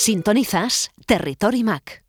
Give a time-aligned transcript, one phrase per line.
[0.00, 2.04] Sintonizas Territory Mac.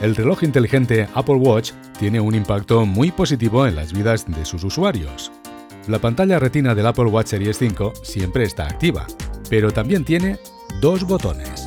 [0.00, 4.62] El reloj inteligente Apple Watch tiene un impacto muy positivo en las vidas de sus
[4.62, 5.32] usuarios.
[5.88, 9.08] La pantalla retina del Apple Watch Series 5 siempre está activa,
[9.50, 10.38] pero también tiene
[10.80, 11.66] dos botones.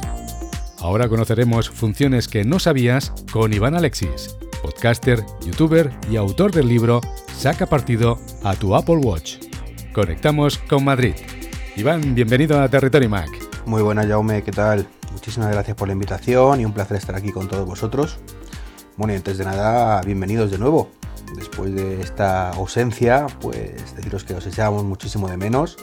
[0.80, 7.02] Ahora conoceremos funciones que no sabías con Iván Alexis, podcaster, youtuber y autor del libro
[7.36, 9.38] Saca partido a tu Apple Watch.
[9.94, 11.16] Conectamos con Madrid.
[11.76, 13.30] Iván, bienvenido a Territory Mac.
[13.66, 14.88] Muy buena, Jaume, ¿qué tal?
[15.12, 18.20] Muchísimas gracias por la invitación y un placer estar aquí con todos vosotros.
[18.98, 20.92] Bueno, y antes de nada, bienvenidos de nuevo.
[21.36, 25.78] Después de esta ausencia, pues deciros que os echábamos muchísimo de menos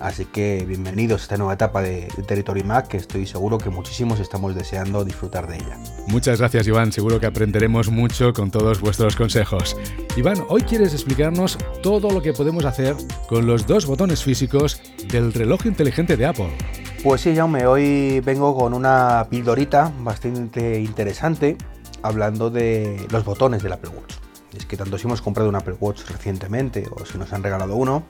[0.00, 4.20] Así que bienvenidos a esta nueva etapa de, Territory Mac que estoy seguro que muchísimos
[4.20, 5.76] estamos deseando disfrutar de ella.
[6.06, 9.76] Muchas gracias Iván, seguro que aprenderemos mucho con todos vuestros consejos.
[10.16, 12.94] Iván, hoy quieres explicarnos todo lo que podemos hacer
[13.28, 16.56] con los dos botones físicos del reloj inteligente de Apple.
[17.02, 21.56] Pues sí, Jaume, hoy vengo con una pildorita bastante interesante
[22.02, 24.14] hablando de los botones del Apple Watch.
[24.56, 27.76] Es que tanto si hemos comprado un Apple Watch recientemente o si nos han regalado
[27.76, 28.04] uno,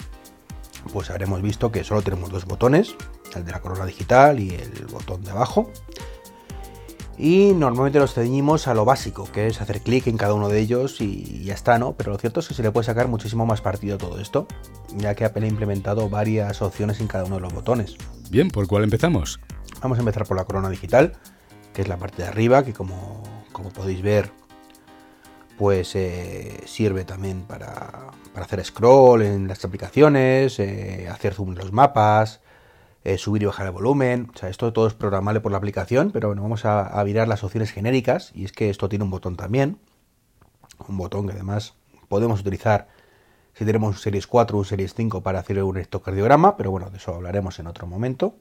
[0.93, 2.95] pues habremos visto que solo tenemos dos botones,
[3.35, 5.71] el de la corona digital y el botón de abajo.
[7.17, 10.61] Y normalmente los ceñimos a lo básico, que es hacer clic en cada uno de
[10.61, 11.95] ellos y ya está, ¿no?
[11.95, 14.47] Pero lo cierto es que se le puede sacar muchísimo más partido a todo esto,
[14.97, 17.97] ya que Apple ha implementado varias opciones en cada uno de los botones.
[18.31, 19.41] Bien, ¿por cuál empezamos?
[19.83, 21.15] Vamos a empezar por la corona digital,
[21.75, 23.23] que es la parte de arriba, que como,
[23.53, 24.31] como podéis ver
[25.59, 31.73] pues eh, sirve también para, hacer scroll en las aplicaciones, eh, hacer zoom en los
[31.73, 32.41] mapas,
[33.05, 34.31] eh, subir y bajar el volumen.
[34.35, 37.29] O sea, esto todo es programable por la aplicación, pero bueno, vamos a, a, mirar
[37.29, 39.79] las opciones genéricas y es que esto tiene un botón también.
[40.89, 41.75] Un botón que además
[42.09, 42.89] podemos utilizar
[43.55, 46.91] si tenemos un Series 4 o un Series 5 para hacer un electrocardiograma, pero bueno,
[46.91, 48.37] de eso hablaremos en otro momento.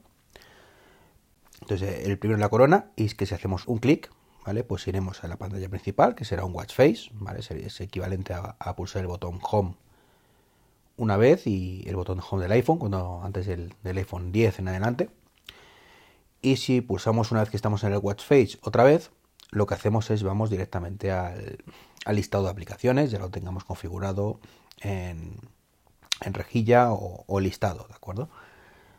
[1.62, 4.12] Entonces, el primero en la corona es que si hacemos un clic,
[4.68, 7.40] pues iremos a la pantalla principal, que será un watch face, ¿vale?
[7.40, 9.76] Es equivalente a, pulsar el botón home
[10.98, 15.10] una vez y el botón home del iPhone, cuando antes del, iPhone 10 en adelante.
[16.42, 19.12] Y si pulsamos una vez que estamos en el watch face otra vez,
[19.52, 21.58] lo que hacemos es vamos directamente al,
[22.12, 24.40] listado de aplicaciones, ya lo tengamos configurado
[24.82, 25.38] en,
[26.22, 28.30] rejilla o, listado, ¿de acuerdo?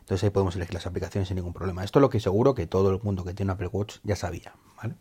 [0.00, 1.84] Entonces ahí podemos elegir las aplicaciones sin ningún problema.
[1.84, 4.16] Esto es lo que seguro que todo el mundo que tiene un Apple Watch ya
[4.16, 4.94] sabía, ¿vale?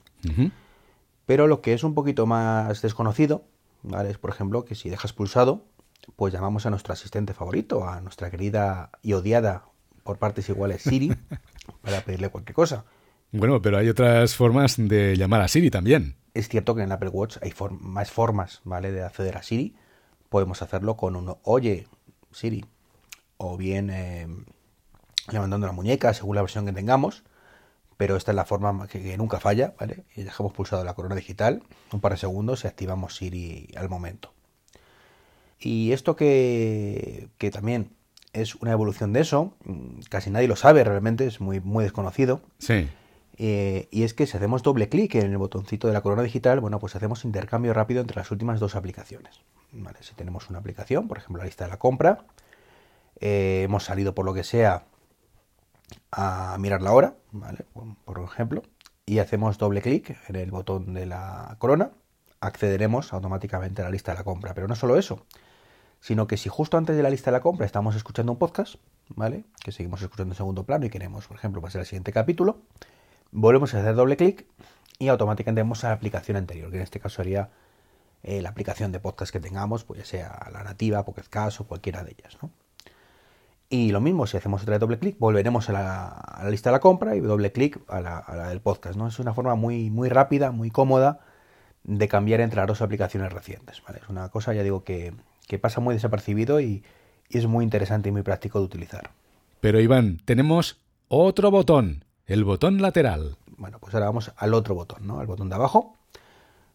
[1.25, 3.43] Pero lo que es un poquito más desconocido,
[3.83, 4.09] ¿vale?
[4.09, 5.63] Es por ejemplo que si dejas pulsado,
[6.15, 9.65] pues llamamos a nuestro asistente favorito, a nuestra querida y odiada
[10.03, 11.13] por partes iguales Siri,
[11.81, 12.85] para pedirle cualquier cosa.
[13.31, 16.15] Bueno, pero hay otras formas de llamar a Siri también.
[16.33, 18.91] Es cierto que en Apple Watch hay más formas, ¿vale?
[18.91, 19.75] De acceder a Siri.
[20.29, 21.87] Podemos hacerlo con un Oye,
[22.31, 22.65] Siri.
[23.37, 24.27] O bien eh,
[25.31, 27.23] levantando la muñeca según la versión que tengamos,
[27.97, 30.05] pero esta es la forma que, nunca falla, ¿vale?
[30.15, 34.33] Y dejamos pulsado la corona digital, un par de segundos y activamos Siri al momento.
[35.59, 37.89] Y esto que, que también
[38.33, 42.41] es una evolución de eso, mm, casi nadie lo sabe realmente, es muy, muy desconocido.
[42.59, 42.87] Sí.
[43.37, 46.59] Eh, y es que si hacemos doble clic en el botoncito de la corona digital,
[46.59, 49.41] bueno, pues hacemos intercambio rápido entre las últimas dos aplicaciones.
[49.71, 49.97] ¿vale?
[50.01, 52.25] Si tenemos una aplicación, por ejemplo la lista de la compra,
[53.19, 54.85] eh, hemos salido por lo que sea
[56.11, 57.65] a mirar la hora, ¿vale?
[58.05, 58.63] por ejemplo,
[59.05, 61.91] y hacemos doble clic en el botón de la corona,
[62.39, 64.53] accederemos automáticamente a la lista de la compra.
[64.53, 65.25] Pero no solo eso,
[65.99, 68.75] sino que si justo antes de la lista de la compra estamos escuchando un podcast,
[69.09, 69.45] ¿vale?
[69.63, 72.59] Que seguimos escuchando en segundo plano y queremos, por ejemplo, pasar al siguiente capítulo,
[73.31, 74.45] volvemos a hacer doble clic
[74.99, 77.49] y automáticamente vamos a la aplicación anterior, que en este caso sería
[78.23, 81.65] eh, la aplicación de podcast que tengamos, pues ya sea la nativa, Pocket Cast o
[81.65, 82.51] cualquiera de ellas, ¿no?
[83.69, 87.15] Y lo mismo, si hacemos otra doble clic, volveremos a la, lista de la compra
[87.17, 88.95] y doble clic a la, del podcast.
[88.95, 89.07] ¿no?
[89.07, 91.19] Es una forma muy, muy rápida, muy cómoda
[91.87, 93.81] de cambiar entre las dos aplicaciones recientes.
[93.85, 93.99] ¿vale?
[94.03, 95.13] Es una cosa, ya digo, que,
[95.59, 96.83] pasa muy desapercibido y,
[97.29, 99.09] y, es muy interesante y muy práctico de utilizar.
[99.59, 103.37] Pero Iván, tenemos otro botón, el botón lateral.
[103.57, 105.19] Bueno, pues ahora vamos al otro botón, ¿no?
[105.19, 105.95] Al botón de abajo,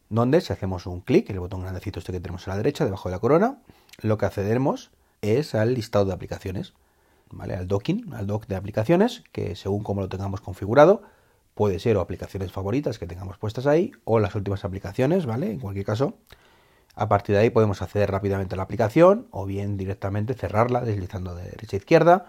[0.09, 3.09] donde si hacemos un clic, el botón grandecito este que tenemos a la derecha, debajo
[3.09, 3.59] de la corona,
[4.01, 6.73] lo que accederemos es al listado de aplicaciones.
[7.31, 7.55] ¿vale?
[7.55, 11.03] Al docking, al dock de aplicaciones, que según como lo tengamos configurado,
[11.55, 15.51] puede ser o aplicaciones favoritas que tengamos puestas ahí, o las últimas aplicaciones, ¿vale?
[15.51, 16.19] En cualquier caso,
[16.95, 21.35] a partir de ahí podemos acceder rápidamente a la aplicación, o bien directamente cerrarla deslizando
[21.35, 22.27] de derecha a izquierda,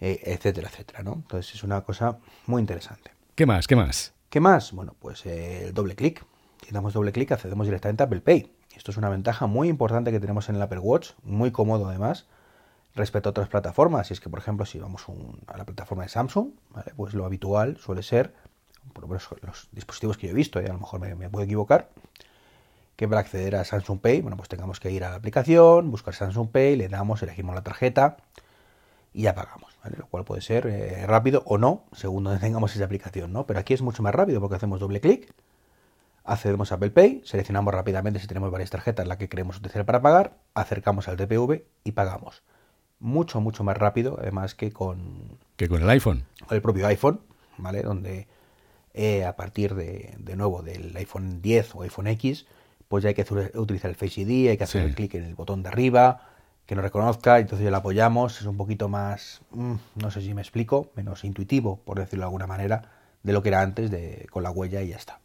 [0.00, 1.14] eh, etcétera, etcétera, ¿no?
[1.14, 3.12] Entonces es una cosa muy interesante.
[3.34, 3.66] ¿Qué más?
[3.66, 4.12] ¿Qué más?
[4.30, 4.72] ¿Qué más?
[4.72, 6.24] Bueno, pues eh, el doble clic.
[6.66, 8.52] Si damos doble clic accedemos directamente a Apple Pay.
[8.76, 12.26] Esto es una ventaja muy importante que tenemos en el Apple Watch, muy cómodo además,
[12.94, 14.10] respecto a otras plataformas.
[14.10, 15.04] Y es que, por ejemplo, si vamos
[15.46, 16.50] a la plataforma de Samsung,
[16.96, 18.34] pues lo habitual suele ser,
[18.92, 21.90] por los dispositivos que yo he visto, y a lo mejor me, puedo equivocar,
[22.96, 26.14] que para acceder a Samsung Pay, bueno, pues tengamos que ir a la aplicación, buscar
[26.14, 28.18] Samsung Pay, le damos, elegimos la tarjeta
[29.12, 32.84] y ya pagamos, Lo cual puede ser eh, rápido o no, según donde tengamos esa
[32.84, 33.46] aplicación, ¿no?
[33.46, 35.32] Pero aquí es mucho más rápido porque hacemos doble clic,
[36.24, 40.00] accedemos a Apple Pay, seleccionamos rápidamente si tenemos varias tarjetas la que queremos utilizar para
[40.00, 42.44] pagar, acercamos al TPV y pagamos
[43.04, 45.38] mucho, mucho más rápido, además que con...
[45.56, 46.24] Que con el iPhone.
[46.46, 47.20] Con el propio iPhone,
[47.58, 47.82] ¿vale?
[47.82, 48.26] Donde
[48.94, 52.46] eh, a partir de, de, nuevo del iPhone 10 o iPhone X,
[52.88, 55.34] pues ya hay que utilizar el Face ID, hay que hacer el clic en el
[55.34, 56.28] botón de arriba,
[56.64, 60.32] que nos reconozca, entonces ya lo apoyamos, es un poquito más, mm, no sé si
[60.32, 62.90] me explico, menos intuitivo, por decirlo de alguna manera,
[63.22, 65.20] de lo que era antes de, con la huella y ya está.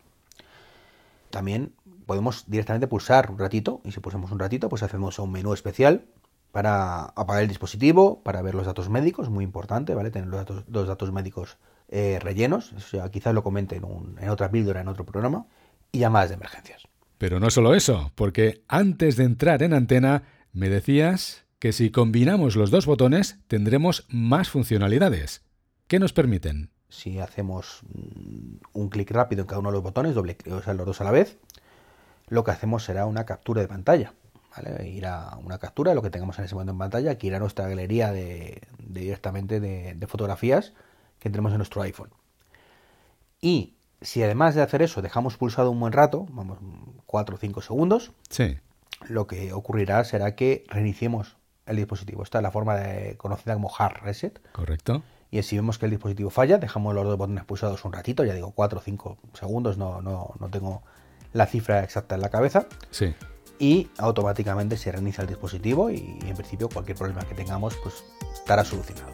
[1.30, 1.72] También
[2.06, 6.04] podemos directamente pulsar un ratito, y si pulsamos un ratito, pues hacemos un menú especial
[6.51, 10.12] para apagar el dispositivo, para ver los datos médicos, muy importante, ¿vale?
[10.12, 11.57] Tener los datos, los datos médicos
[11.90, 13.84] eh, rellenos, o sea, quizás lo comente en,
[14.19, 15.46] en otra píldora, en otro programa,
[15.92, 16.84] y llamadas de emergencias.
[17.18, 20.24] Pero no solo eso, porque antes de entrar en antena,
[20.54, 25.44] me decías que si combinamos los dos botones tendremos más funcionalidades.
[25.88, 26.69] ¿Qué nos permiten?
[26.88, 30.74] Si hacemos mm, un clic rápido en cada uno de los botones, doble o sea,
[30.74, 31.38] los dos a la vez,
[32.30, 34.13] lo que hacemos será una captura de pantalla.
[34.84, 37.38] Ir a una captura de lo que tengamos en ese momento en pantalla, que irá
[37.38, 40.74] a nuestra galería de, directamente de, fotografías
[41.19, 42.10] que tenemos en nuestro iPhone.
[43.42, 46.57] Y si además de hacer eso dejamos pulsado un buen rato, vamos
[47.06, 48.12] 4 o 5 segundos,
[49.07, 52.24] lo que ocurrirá será que reiniciemos el dispositivo.
[52.24, 54.42] Esta es la forma de, conocida como hard reset.
[54.52, 55.04] Correcto.
[55.31, 58.34] Y si vemos que el dispositivo falla, dejamos los dos botones pulsados un ratito, ya
[58.34, 60.81] digo 4 o 5 segundos, no, no, no tengo
[61.34, 62.66] la cifra exacta en la cabeza.
[62.90, 63.13] Sí
[63.59, 68.03] y automáticamente se reinicia el dispositivo y en principio cualquier problema que tengamos pues
[68.33, 69.11] estará solucionado.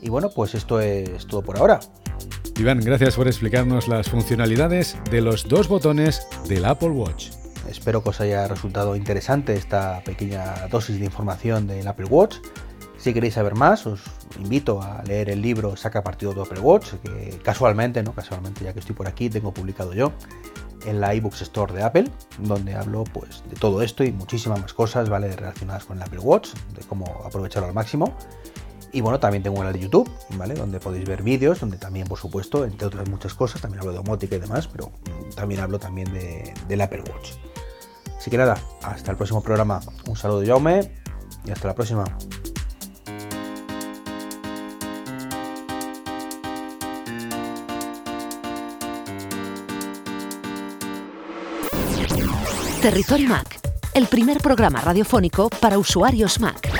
[0.00, 1.80] Y bueno, pues esto es todo por ahora.
[2.58, 7.30] Iván, gracias por explicarnos las funcionalidades de los dos botones del Apple Watch.
[7.68, 12.36] Espero que os haya resultado interesante esta pequeña dosis de información del Apple Watch.
[12.96, 14.00] Si queréis saber más, os
[14.38, 18.72] invito a leer el libro Saca partido de Apple Watch, que casualmente, no casualmente, ya
[18.72, 20.12] que estoy por aquí, tengo publicado yo
[20.84, 24.72] en la iBooks Store de Apple, donde hablo pues de todo esto y muchísimas más
[24.72, 25.34] cosas, ¿vale?
[25.34, 28.16] Relacionadas con el Apple Watch, de cómo aprovecharlo al máximo.
[28.92, 30.54] Y bueno, también tengo un canal de YouTube, ¿vale?
[30.54, 33.98] Donde podéis ver vídeos, donde también, por supuesto, entre otras muchas cosas, también hablo de
[33.98, 34.92] domótica y demás, pero
[35.34, 37.32] también hablo también de, del Apple Watch.
[38.16, 39.80] Así que nada, hasta el próximo programa.
[40.08, 40.92] Un saludo, Jaume,
[41.44, 42.04] y hasta la próxima.
[52.84, 53.60] Territorio Mac,
[53.94, 56.73] el primer programa radiofónico para usuarios Mac.